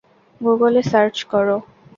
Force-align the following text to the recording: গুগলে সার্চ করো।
গুগলে 0.41 0.81
সার্চ 0.91 1.17
করো। 1.31 1.57